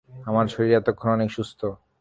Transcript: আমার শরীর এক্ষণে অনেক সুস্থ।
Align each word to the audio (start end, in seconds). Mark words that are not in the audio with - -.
আমার 0.09 0.45
শরীর 0.47 0.71
এক্ষণে 0.77 1.11
অনেক 1.11 1.29
সুস্থ। 1.31 1.61